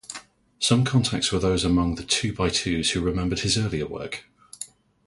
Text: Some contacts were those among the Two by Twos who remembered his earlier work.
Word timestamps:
Some 0.57 0.83
contacts 0.83 1.31
were 1.31 1.37
those 1.37 1.63
among 1.63 1.93
the 1.93 2.01
Two 2.03 2.33
by 2.33 2.49
Twos 2.49 2.89
who 2.89 3.01
remembered 3.01 3.41
his 3.41 3.55
earlier 3.55 3.85
work. 3.85 4.25